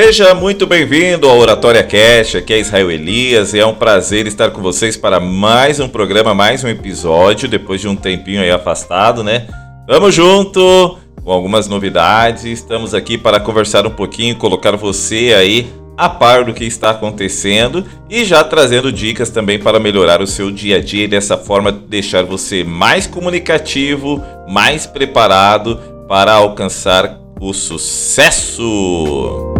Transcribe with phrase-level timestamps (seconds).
[0.00, 4.52] Seja muito bem-vindo ao Oratória Cash, aqui é Israel Elias e é um prazer estar
[4.52, 9.24] com vocês para mais um programa, mais um episódio, depois de um tempinho aí afastado,
[9.24, 9.48] né?
[9.88, 16.08] Tamo junto com algumas novidades, estamos aqui para conversar um pouquinho, colocar você aí a
[16.08, 20.76] par do que está acontecendo e já trazendo dicas também para melhorar o seu dia
[20.76, 25.76] a dia e dessa forma deixar você mais comunicativo, mais preparado
[26.06, 29.57] para alcançar o sucesso.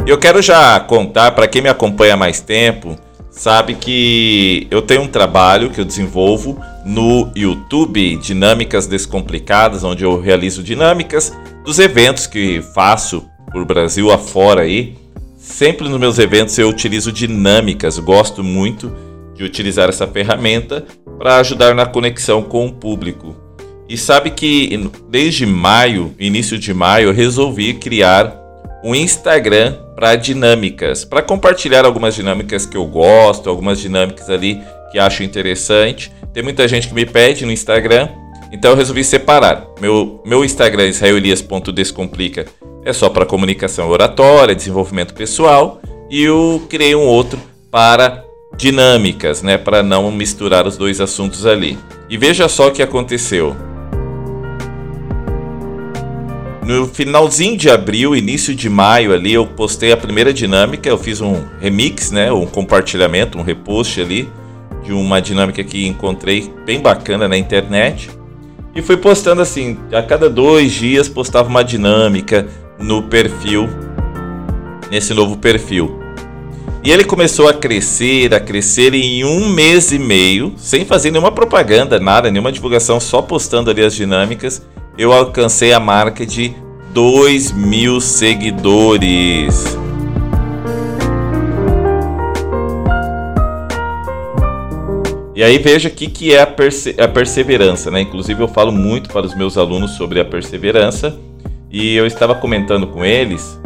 [0.06, 2.98] Eu quero já contar para quem me acompanha há mais tempo,
[3.36, 10.18] sabe que eu tenho um trabalho que eu desenvolvo no YouTube, Dinâmicas Descomplicadas, onde eu
[10.18, 11.32] realizo dinâmicas
[11.64, 14.96] dos eventos que faço por Brasil afora aí.
[15.36, 18.90] Sempre nos meus eventos eu utilizo dinâmicas, gosto muito
[19.34, 20.84] de utilizar essa ferramenta
[21.18, 23.36] para ajudar na conexão com o público.
[23.88, 28.34] E sabe que desde maio, início de maio, eu resolvi criar
[28.82, 34.60] um Instagram para dinâmicas, para compartilhar algumas dinâmicas que eu gosto, algumas dinâmicas ali
[34.92, 36.12] que acho interessante.
[36.34, 38.10] Tem muita gente que me pede no Instagram,
[38.52, 39.66] então eu resolvi separar.
[39.80, 42.44] Meu, meu Instagram, israelias.descomplica,
[42.84, 45.80] é só para comunicação oratória, desenvolvimento pessoal,
[46.10, 47.40] e eu criei um outro
[47.70, 48.22] para
[48.56, 51.78] dinâmicas, né, para não misturar os dois assuntos ali.
[52.08, 53.56] E veja só o que aconteceu.
[56.66, 61.20] No finalzinho de abril, início de maio ali, eu postei a primeira dinâmica, eu fiz
[61.20, 64.28] um remix, né, um compartilhamento, um repost ali
[64.82, 68.10] de uma dinâmica que encontrei bem bacana na internet.
[68.74, 72.48] E fui postando assim, a cada dois dias postava uma dinâmica
[72.80, 73.68] no perfil,
[74.90, 76.00] nesse novo perfil.
[76.82, 81.30] E ele começou a crescer, a crescer em um mês e meio, sem fazer nenhuma
[81.30, 84.60] propaganda, nada, nenhuma divulgação, só postando ali as dinâmicas
[84.98, 86.54] eu alcancei a marca de
[86.92, 89.76] 2 mil seguidores.
[95.34, 98.00] E aí veja o que, é a, perse a perseverança, né?
[98.00, 101.14] Inclusive eu falo muito para os meus alunos sobre a perseverança
[101.70, 103.60] e eu estava comentando com eles.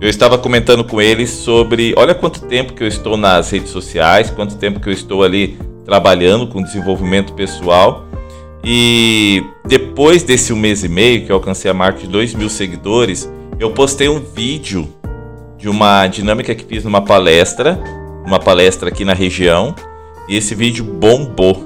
[0.00, 4.28] Eu estava comentando com eles sobre, olha quanto tempo que eu estou nas redes sociais,
[4.28, 8.05] quanto tempo que eu estou ali trabalhando com desenvolvimento pessoal
[8.68, 12.48] e depois desse um mês e meio que eu alcancei a marca de 2 mil
[12.48, 14.92] seguidores, eu postei um vídeo
[15.56, 17.80] de uma dinâmica que fiz numa palestra,
[18.26, 19.72] uma palestra aqui na região,
[20.28, 21.64] e esse vídeo bombou.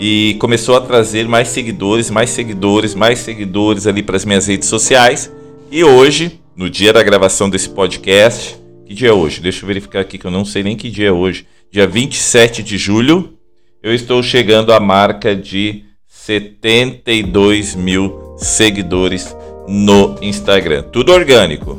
[0.00, 4.68] E começou a trazer mais seguidores, mais seguidores, mais seguidores ali para as minhas redes
[4.68, 5.32] sociais.
[5.70, 9.40] E hoje, no dia da gravação desse podcast, que dia é hoje?
[9.40, 11.46] Deixa eu verificar aqui que eu não sei nem que dia é hoje.
[11.70, 13.34] Dia 27 de julho,
[13.80, 15.86] eu estou chegando à marca de
[16.26, 19.34] 72 mil seguidores
[19.68, 20.82] no Instagram.
[20.82, 21.78] Tudo orgânico.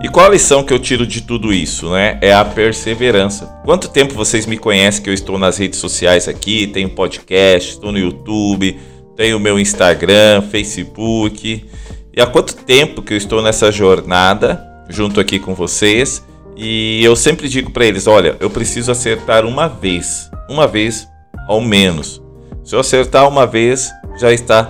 [0.00, 2.18] E qual a lição que eu tiro de tudo isso, né?
[2.22, 3.46] É a perseverança.
[3.64, 7.90] Quanto tempo vocês me conhecem que eu estou nas redes sociais aqui, tenho podcast, estou
[7.90, 8.78] no YouTube,
[9.16, 11.68] tenho meu Instagram, Facebook.
[12.16, 16.22] E há quanto tempo que eu estou nessa jornada junto aqui com vocês?
[16.62, 21.08] E eu sempre digo para eles, olha, eu preciso acertar uma vez uma vez
[21.46, 22.20] ao menos.
[22.64, 24.64] Se eu acertar uma vez, já está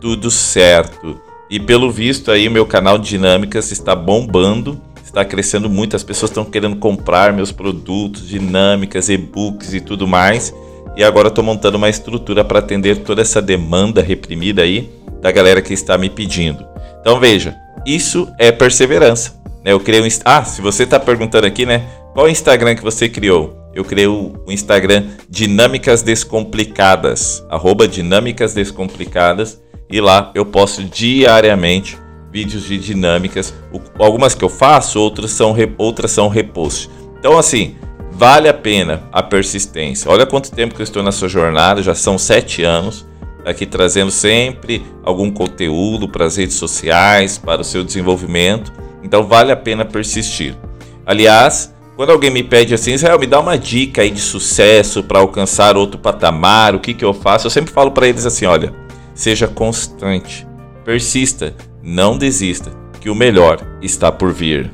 [0.00, 1.20] tudo certo.
[1.50, 5.94] E pelo visto aí, meu canal de dinâmicas está bombando, está crescendo muito.
[5.94, 10.54] As pessoas estão querendo comprar meus produtos, dinâmicas, e-books e tudo mais.
[10.96, 14.90] E agora estou montando uma estrutura para atender toda essa demanda reprimida aí
[15.20, 16.66] da galera que está me pedindo.
[17.00, 17.54] Então veja,
[17.84, 19.34] isso é perseverança.
[19.66, 19.72] Né?
[19.72, 20.08] Eu criei um.
[20.24, 21.84] Ah, se você está perguntando aqui, né?
[22.14, 23.66] Qual Instagram que você criou?
[23.76, 29.60] eu criei o Instagram Dinâmicas Descomplicadas, arroba Dinâmicas Descomplicadas,
[29.90, 31.98] e lá eu posto diariamente
[32.32, 33.54] vídeos de dinâmicas,
[33.98, 36.90] algumas que eu faço, outras são, outras são reposts.
[37.18, 37.76] Então assim,
[38.10, 40.10] vale a pena a persistência.
[40.10, 43.06] Olha quanto tempo que eu estou na sua jornada, já são sete anos,
[43.44, 48.72] aqui trazendo sempre algum conteúdo para as redes sociais, para o seu desenvolvimento.
[49.06, 50.56] Então vale a pena persistir.
[51.06, 55.20] Aliás, quando alguém me pede assim, Israel, me dá uma dica aí de sucesso para
[55.20, 57.46] alcançar outro patamar, o que, que eu faço?
[57.46, 58.74] Eu sempre falo para eles assim: olha,
[59.14, 60.44] seja constante,
[60.84, 64.72] persista, não desista, que o melhor está por vir.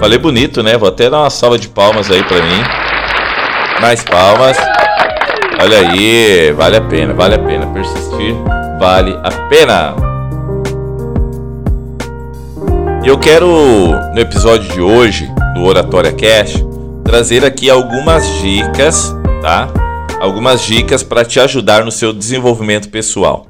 [0.00, 0.76] Falei bonito, né?
[0.76, 2.62] Vou até dar uma salva de palmas aí para mim.
[3.80, 4.56] Mais palmas.
[5.62, 8.34] Olha aí, vale a pena, vale a pena persistir,
[8.80, 10.13] vale a pena.
[13.06, 13.46] Eu quero,
[14.14, 16.54] no episódio de hoje do Oratória Cash,
[17.04, 19.70] trazer aqui algumas dicas, tá?
[20.18, 23.46] Algumas dicas para te ajudar no seu desenvolvimento pessoal.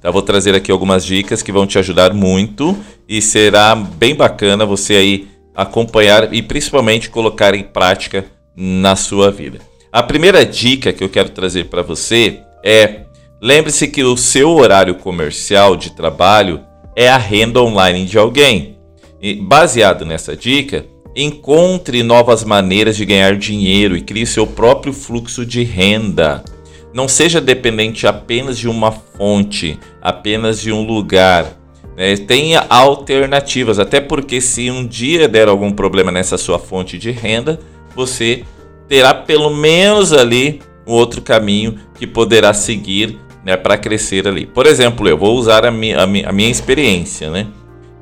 [0.00, 0.10] Tá?
[0.10, 2.76] Vou trazer aqui algumas dicas que vão te ajudar muito
[3.08, 8.24] e será bem bacana você aí acompanhar e principalmente colocar em prática
[8.56, 9.60] na sua vida.
[9.92, 13.02] A primeira dica que eu quero trazer para você é:
[13.40, 16.60] lembre-se que o seu horário comercial de trabalho
[16.96, 18.75] é a renda online de alguém.
[19.20, 25.46] E baseado nessa dica, encontre novas maneiras de ganhar dinheiro e crie seu próprio fluxo
[25.46, 26.44] de renda.
[26.92, 31.56] Não seja dependente apenas de uma fonte, apenas de um lugar.
[31.96, 37.10] É, tenha alternativas, até porque se um dia der algum problema nessa sua fonte de
[37.10, 37.58] renda,
[37.94, 38.44] você
[38.86, 44.44] terá pelo menos ali um outro caminho que poderá seguir né, para crescer ali.
[44.44, 47.30] Por exemplo, eu vou usar a a a minha experiência.
[47.30, 47.46] Né?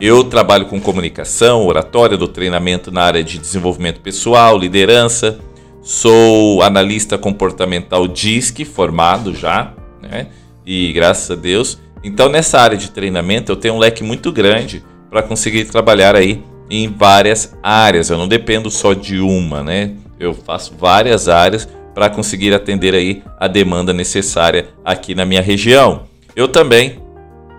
[0.05, 5.39] Eu trabalho com comunicação, oratória, do treinamento na área de desenvolvimento pessoal, liderança.
[5.83, 9.73] Sou analista comportamental DISC, formado já,
[10.03, 10.27] né?
[10.67, 14.85] e graças a Deus então, nessa área de treinamento, eu tenho um leque muito grande
[15.09, 18.11] para conseguir trabalhar aí em várias áreas.
[18.11, 19.93] Eu não dependo só de uma, né?
[20.21, 26.03] Eu faço várias áreas para conseguir atender aí a demanda necessária aqui na minha região.
[26.37, 26.99] Eu também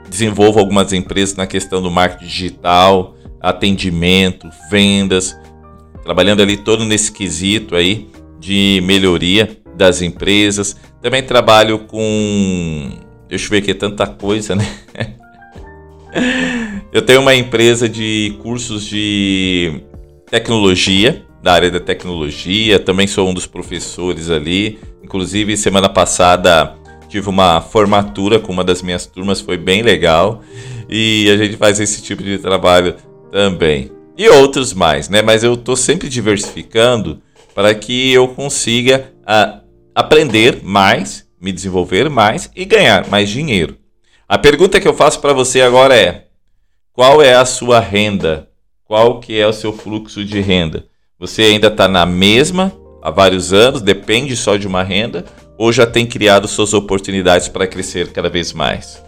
[0.09, 5.37] desenvolvo algumas empresas na questão do marketing digital, atendimento, vendas,
[6.03, 8.09] trabalhando ali todo nesse quesito aí
[8.39, 10.75] de melhoria das empresas.
[11.01, 12.91] Também trabalho com
[13.27, 14.65] Deixa eu ver aqui, é tanta coisa, né?
[16.93, 19.81] eu tenho uma empresa de cursos de
[20.29, 24.79] tecnologia, da área da tecnologia, também sou um dos professores ali.
[25.03, 26.75] Inclusive, semana passada
[27.15, 30.41] tive uma formatura com uma das minhas turmas, foi bem legal.
[30.89, 32.95] E a gente faz esse tipo de trabalho
[33.31, 33.89] também.
[34.17, 35.21] E outros mais, né?
[35.21, 37.21] Mas eu estou sempre diversificando
[37.53, 39.61] para que eu consiga uh,
[39.95, 43.77] aprender mais me desenvolver mais e ganhar mais dinheiro.
[44.27, 46.25] A pergunta que eu faço para você agora é:
[46.91, 48.49] qual é a sua renda?
[48.83, 50.87] Qual que é o seu fluxo de renda?
[51.17, 55.25] Você ainda está na mesma há vários anos, depende só de uma renda,
[55.57, 59.03] ou já tem criado suas oportunidades para crescer cada vez mais?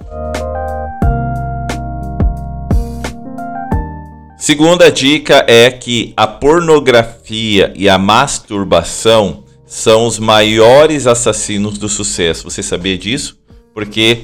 [4.38, 12.50] Segunda dica é que a pornografia e a masturbação são os maiores assassinos do sucesso.
[12.50, 13.38] Você sabia disso?
[13.74, 14.22] Porque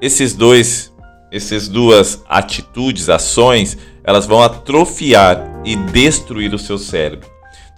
[0.00, 0.92] esses dois,
[1.30, 7.28] essas duas atitudes, ações, elas vão atrofiar e destruir o seu cérebro.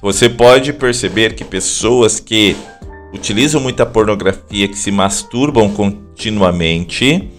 [0.00, 2.54] Você pode perceber que pessoas que
[3.12, 7.30] utilizam muita pornografia, que se masturbam continuamente,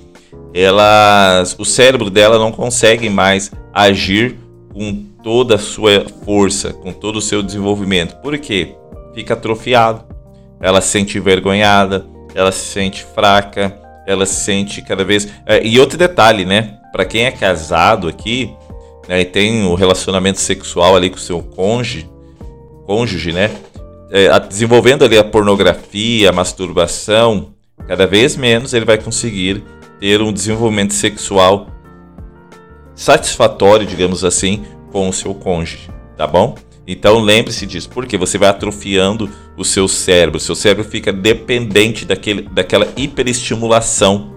[0.54, 4.38] elas, o cérebro dela não consegue mais agir
[4.74, 8.16] com toda a sua força, com todo o seu desenvolvimento.
[8.22, 8.76] Por quê?
[9.14, 10.04] fica atrofiado.
[10.60, 15.28] Ela se sente envergonhada, ela se sente fraca, ela se sente cada vez.
[15.46, 16.78] É, e outro detalhe, né?
[16.92, 18.54] Para quem é casado aqui
[19.08, 22.10] né, e tem o um relacionamento sexual ali com o seu cônjuge,
[22.86, 23.52] cônjuge, né?
[24.12, 27.54] É, desenvolvendo ali a pornografia, a masturbação,
[27.88, 29.64] cada vez menos ele vai conseguir
[30.00, 31.68] ter um desenvolvimento sexual
[32.96, 36.56] satisfatório, digamos assim, com o seu cônjuge, tá bom?
[36.88, 40.40] Então lembre-se disso, porque você vai atrofiando o seu cérebro.
[40.40, 44.34] Seu cérebro fica dependente daquele, daquela hiperestimulação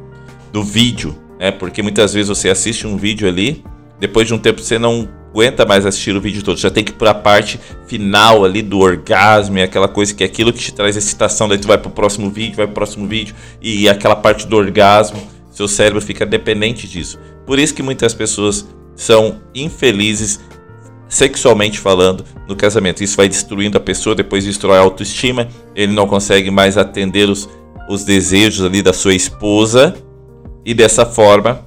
[0.53, 1.51] do vídeo, né?
[1.51, 3.65] Porque muitas vezes você assiste um vídeo ali,
[3.99, 6.59] depois de um tempo você não aguenta mais assistir o vídeo todo.
[6.59, 10.27] Já tem que ir para a parte final ali do orgasmo, aquela coisa que é
[10.27, 11.49] aquilo que te traz excitação.
[11.49, 14.47] Daí tu vai para o próximo vídeo, vai para o próximo vídeo e aquela parte
[14.47, 15.21] do orgasmo,
[15.51, 17.19] seu cérebro fica dependente disso.
[17.47, 20.39] Por isso que muitas pessoas são infelizes
[21.09, 23.03] sexualmente falando, no casamento.
[23.03, 27.49] Isso vai destruindo a pessoa, depois destrói a autoestima, ele não consegue mais atender os,
[27.89, 29.95] os desejos ali da sua esposa
[30.65, 31.67] e dessa forma,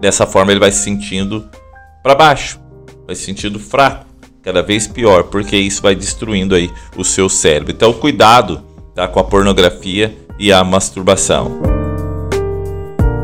[0.00, 1.48] dessa forma ele vai se sentindo
[2.02, 2.60] para baixo,
[3.06, 4.06] vai se sentindo fraco,
[4.42, 7.72] cada vez pior, porque isso vai destruindo aí o seu cérebro.
[7.72, 8.62] Então, cuidado
[8.94, 11.60] tá, com a pornografia e a masturbação.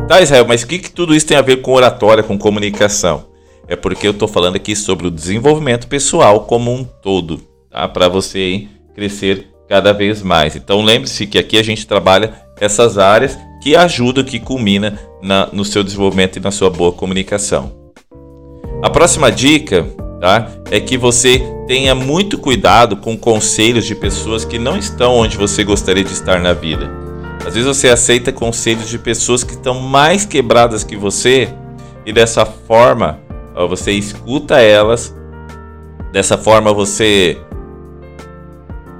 [0.07, 3.25] Tá, Israel, mas o que, que tudo isso tem a ver com oratória, com comunicação?
[3.67, 7.87] É porque eu estou falando aqui sobre o desenvolvimento pessoal como um todo, tá?
[7.87, 10.55] Para você hein, crescer cada vez mais.
[10.55, 15.63] Então lembre-se que aqui a gente trabalha essas áreas que ajudam, que culmina na, no
[15.63, 17.82] seu desenvolvimento e na sua boa comunicação.
[18.83, 19.87] A próxima dica
[20.19, 25.37] tá, é que você tenha muito cuidado com conselhos de pessoas que não estão onde
[25.37, 26.91] você gostaria de estar na vida.
[27.47, 31.47] Às vezes você aceita conselhos de pessoas que estão mais quebradas que você
[32.05, 33.21] e dessa forma
[33.69, 35.15] você escuta elas,
[36.11, 37.37] dessa forma você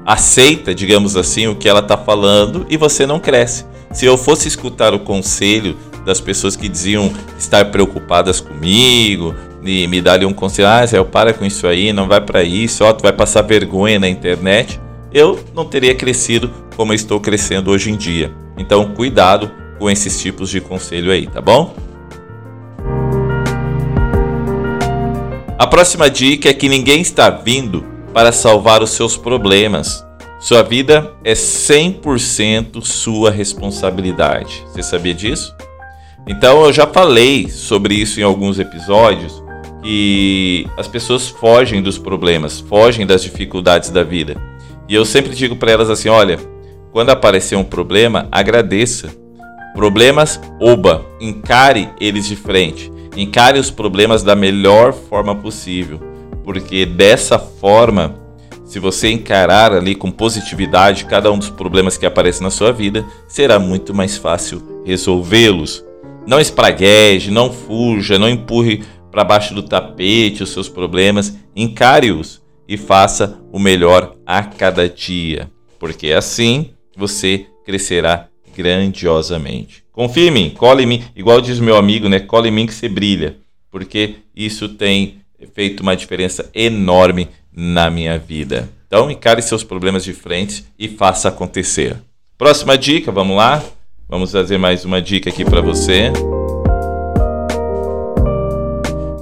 [0.06, 3.66] aceita, digamos assim, o que ela está falando e você não cresce.
[3.92, 5.76] Se eu fosse escutar o conselho
[6.06, 11.34] das pessoas que diziam estar preocupadas comigo e me dar um conselho, ah, Zé, para
[11.34, 14.80] com isso aí, não vai para isso, ó, tu vai passar vergonha na internet,
[15.14, 18.34] eu não teria crescido como eu estou crescendo hoje em dia.
[18.58, 21.74] Então, cuidado com esses tipos de conselho aí, tá bom?
[25.58, 30.06] A próxima dica é que ninguém está vindo para salvar os seus problemas.
[30.40, 34.64] Sua vida é 100% sua responsabilidade.
[34.68, 35.56] Você sabia disso?
[36.28, 39.43] Então eu já falei sobre isso em alguns episódios
[39.84, 44.36] que as pessoas fogem dos problemas, fogem das dificuldades da vida.
[44.90, 46.40] E eu sempre digo para elas assim: olha,
[46.92, 49.10] quando aparecer um problema, agradeça.
[49.76, 52.92] Problemas, oba, encare eles de frente.
[53.16, 56.14] Encare os problemas da melhor forma possível
[56.44, 58.16] porque dessa forma,
[58.66, 63.06] se você encarar ali com positividade cada um dos problemas que aparecem na sua vida,
[63.28, 65.84] será muito mais fácil resolvê-los.
[66.26, 72.76] Não espragueje, não fuja, não empurre para baixo do tapete os seus problemas, encare-os e
[72.76, 78.28] faça o melhor a cada dia, porque assim você crescerá
[78.58, 79.84] grandiosamente.
[79.92, 82.20] Confie em mim, cole em mim, igual diz meu amigo, né?
[82.22, 83.38] Cole em mim que você brilha,
[83.70, 85.18] porque isso tem
[85.54, 88.68] feito uma diferença enorme na minha vida.
[88.88, 91.98] Então, encare seus problemas de frente e faça acontecer.
[92.36, 93.64] Próxima dica, vamos lá?
[94.10, 96.12] Vamos fazer mais uma dica aqui para você.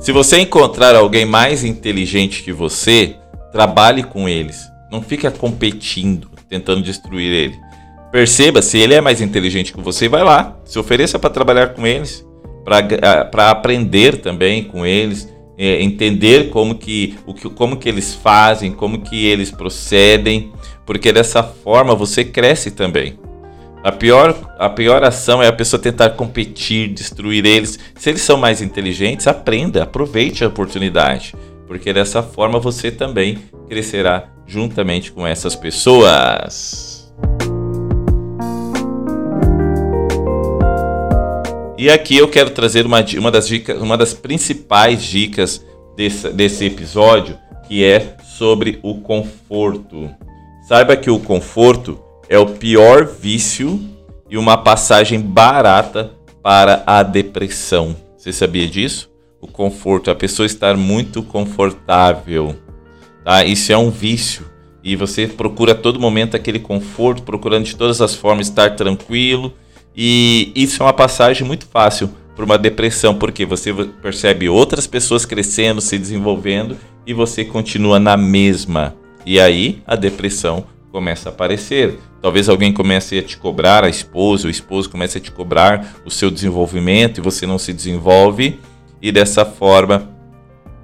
[0.01, 3.17] Se você encontrar alguém mais inteligente que você,
[3.51, 4.67] trabalhe com eles.
[4.91, 7.59] Não fica competindo, tentando destruir ele.
[8.11, 11.85] Perceba se ele é mais inteligente que você, vai lá, se ofereça para trabalhar com
[11.85, 12.25] eles,
[12.65, 18.71] para aprender também com eles, é, entender como que, o que, como que eles fazem,
[18.71, 20.51] como que eles procedem,
[20.83, 23.19] porque dessa forma você cresce também.
[23.83, 27.79] A pior, a pior ação é a pessoa tentar competir, destruir eles.
[27.95, 31.33] Se eles são mais inteligentes, aprenda, aproveite a oportunidade,
[31.65, 37.11] porque dessa forma você também crescerá juntamente com essas pessoas.
[41.75, 45.65] E aqui eu quero trazer uma, uma, das, dicas, uma das principais dicas
[45.97, 47.35] desse, desse episódio,
[47.67, 50.07] que é sobre o conforto.
[50.67, 51.99] Saiba que o conforto
[52.31, 53.77] é o pior vício
[54.29, 57.93] e uma passagem barata para a depressão.
[58.17, 59.11] Você sabia disso?
[59.41, 62.55] O conforto, a pessoa estar muito confortável.
[63.25, 63.43] Tá?
[63.43, 64.49] Isso é um vício.
[64.81, 69.53] E você procura a todo momento aquele conforto, procurando de todas as formas estar tranquilo
[69.93, 75.25] e isso é uma passagem muito fácil para uma depressão, porque você percebe outras pessoas
[75.25, 78.95] crescendo, se desenvolvendo e você continua na mesma.
[79.25, 81.99] E aí a depressão começa a aparecer.
[82.21, 86.11] Talvez alguém comece a te cobrar, a esposa, o esposo comece a te cobrar o
[86.11, 88.59] seu desenvolvimento e você não se desenvolve,
[89.01, 90.09] e dessa forma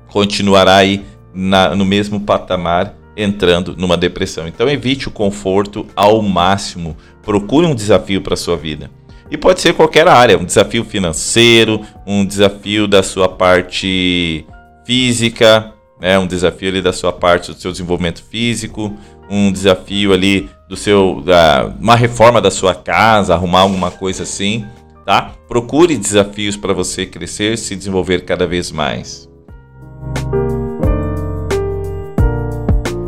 [0.08, 4.48] continuará aí na, no mesmo patamar entrando numa depressão.
[4.48, 6.96] Então evite o conforto ao máximo.
[7.24, 8.90] Procure um desafio para sua vida.
[9.30, 14.46] E pode ser qualquer área, um desafio financeiro, um desafio da sua parte
[14.86, 18.94] física, né, um desafio ali da sua parte do seu desenvolvimento físico,
[19.30, 24.66] um desafio ali do seu da, uma reforma da sua casa, arrumar alguma coisa assim,
[25.06, 25.34] tá?
[25.48, 29.28] Procure desafios para você crescer, se desenvolver cada vez mais.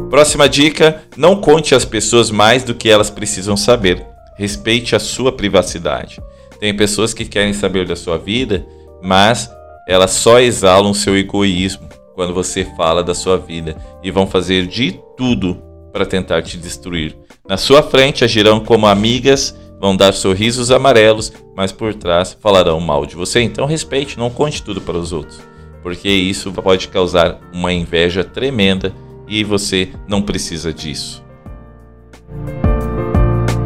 [0.10, 4.06] Próxima dica: não conte às pessoas mais do que elas precisam saber.
[4.38, 6.22] Respeite a sua privacidade.
[6.60, 8.66] Tem pessoas que querem saber da sua vida,
[9.02, 9.50] mas
[9.88, 11.89] elas só exalam seu egoísmo
[12.20, 15.58] quando você fala da sua vida e vão fazer de tudo
[15.94, 17.16] para tentar te destruir.
[17.48, 23.06] Na sua frente agirão como amigas, vão dar sorrisos amarelos, mas por trás falarão mal
[23.06, 23.40] de você.
[23.42, 25.40] Então respeite, não conte tudo para os outros.
[25.82, 28.94] porque isso pode causar uma inveja tremenda
[29.26, 31.24] e você não precisa disso.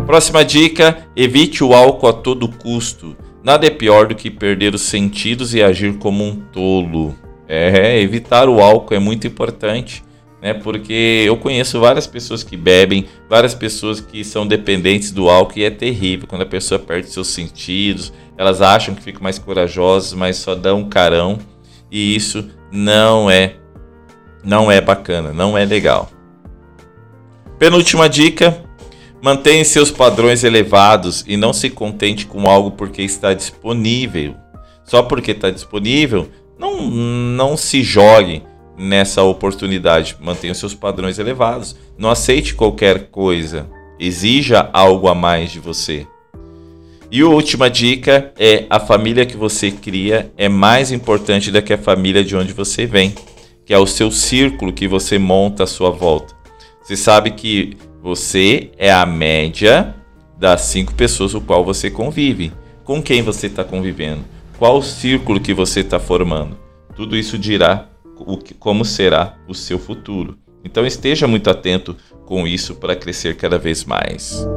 [0.05, 3.17] Próxima dica: evite o álcool a todo custo.
[3.43, 7.15] Nada é pior do que perder os sentidos e agir como um tolo.
[7.47, 10.03] É, evitar o álcool é muito importante,
[10.41, 10.53] né?
[10.53, 15.63] Porque eu conheço várias pessoas que bebem, várias pessoas que são dependentes do álcool e
[15.63, 18.13] é terrível quando a pessoa perde seus sentidos.
[18.37, 21.39] Elas acham que ficam mais corajosas, mas só dão um carão
[21.91, 23.55] e isso não é
[24.43, 26.09] não é bacana, não é legal.
[27.57, 28.61] Penúltima dica:
[29.21, 34.35] Mantenha seus padrões elevados e não se contente com algo porque está disponível.
[34.83, 36.29] Só porque está disponível,
[36.63, 38.41] não, não se jogue
[38.77, 40.15] nessa oportunidade.
[40.21, 41.75] Mantenha seus padrões elevados.
[41.97, 43.67] Não aceite qualquer coisa.
[43.99, 46.07] Exija algo a mais de você.
[47.11, 51.73] E a última dica é: a família que você cria é mais importante do que
[51.73, 53.13] a família de onde você vem,
[53.65, 56.33] que é o seu círculo que você monta à sua volta.
[56.81, 59.95] Você sabe que você é a média
[60.37, 62.51] das cinco pessoas com qual você convive.
[62.83, 64.32] Com quem você está convivendo?
[64.63, 66.57] Qual círculo que você está formando?
[66.95, 70.37] Tudo isso dirá o que, como será o seu futuro.
[70.63, 74.47] Então esteja muito atento com isso para crescer cada vez mais.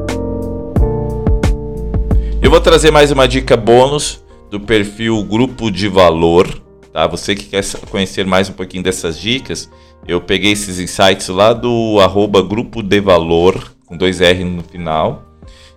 [2.41, 6.63] Eu vou trazer mais uma dica bônus do perfil Grupo de Valor.
[6.93, 7.09] Tá?
[7.09, 9.69] Você que quer conhecer mais um pouquinho dessas dicas,
[10.07, 15.25] eu peguei esses insights lá do arroba grupo de valor, com dois R no final.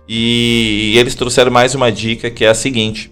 [0.08, 3.10] E eles trouxeram mais uma dica que é a seguinte: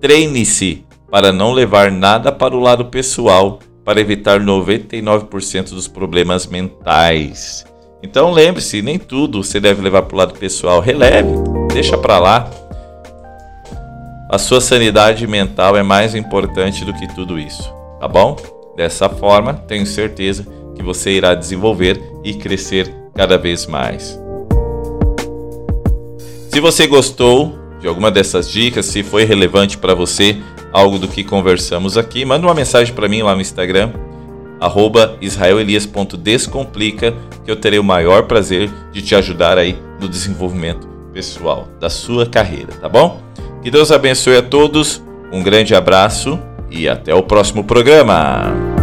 [0.00, 7.64] treine-se para não levar nada para o lado pessoal, para evitar 99% dos problemas mentais.
[8.02, 10.80] Então lembre-se, nem tudo você deve levar para o lado pessoal.
[10.80, 11.30] Releve,
[11.72, 12.50] deixa para lá.
[14.30, 18.36] A sua sanidade mental é mais importante do que tudo isso, tá bom?
[18.76, 24.20] Dessa forma, tenho certeza que você irá desenvolver e crescer cada vez mais.
[26.50, 30.38] Se você gostou de alguma dessas dicas, se foi relevante para você
[30.72, 33.92] algo do que conversamos aqui, manda uma mensagem para mim lá no Instagram,
[35.20, 41.88] israelelias.descomplica, que eu terei o maior prazer de te ajudar aí no desenvolvimento pessoal da
[41.88, 43.22] sua carreira, tá bom?
[43.62, 46.38] Que Deus abençoe a todos, um grande abraço
[46.70, 48.75] e até o próximo programa.